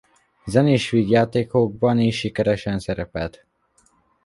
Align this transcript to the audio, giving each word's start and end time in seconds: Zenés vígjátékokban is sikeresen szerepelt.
Zenés 0.45 0.89
vígjátékokban 0.89 1.99
is 1.99 2.17
sikeresen 2.17 2.79
szerepelt. 2.79 3.45